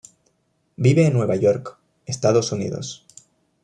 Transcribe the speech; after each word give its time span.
Vive 0.77 1.05
en 1.05 1.13
Nueva 1.13 1.35
York, 1.35 1.77
Estados 2.07 2.51
Unidos. 2.51 3.05